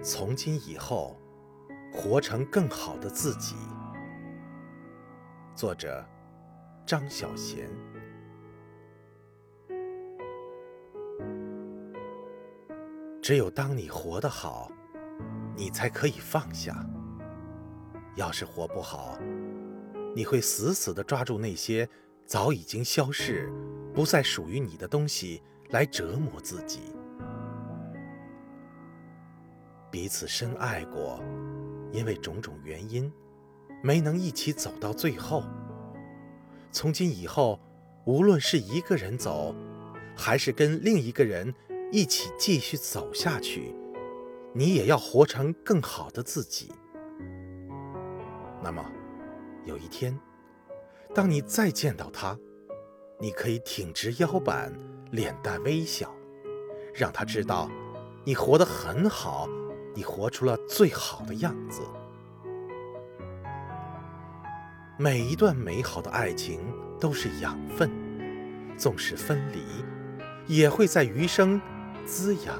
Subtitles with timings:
[0.00, 1.16] 从今以后，
[1.92, 3.56] 活成更好的自己。
[5.54, 6.04] 作者：
[6.86, 7.66] 张小娴。
[13.20, 14.70] 只有当你活得好，
[15.54, 16.74] 你才可以放下。
[18.14, 19.18] 要是活不好，
[20.14, 21.88] 你会死死地抓住那些
[22.24, 23.52] 早已经消逝、
[23.92, 26.94] 不再属于你的东西来折磨自己。
[29.90, 31.20] 彼此深爱过，
[31.92, 33.10] 因为种种原因，
[33.82, 35.42] 没能一起走到最后。
[36.70, 37.58] 从今以后，
[38.04, 39.54] 无论是一个人走，
[40.14, 41.54] 还是跟另一个人
[41.90, 43.74] 一起继续走下去，
[44.52, 46.70] 你也要活成更好的自己。
[48.62, 48.84] 那么，
[49.64, 50.18] 有一天，
[51.14, 52.38] 当你再见到他，
[53.18, 54.70] 你可以挺直腰板，
[55.10, 56.14] 脸带微笑，
[56.94, 57.70] 让他知道
[58.24, 59.48] 你活得很好。
[59.98, 61.82] 你活出了最好的样子。
[64.96, 66.60] 每一段美好的爱情
[67.00, 67.90] 都是养分，
[68.76, 69.60] 纵使分离，
[70.46, 71.60] 也会在余生
[72.06, 72.54] 滋养。